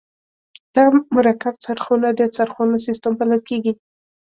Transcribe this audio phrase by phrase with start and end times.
[0.75, 0.83] دا
[1.15, 3.73] مرکب څرخونه د څرخونو سیستم بلل کیږي.